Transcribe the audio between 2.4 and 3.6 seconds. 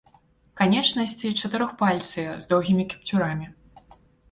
з доўгімі кіпцюрамі.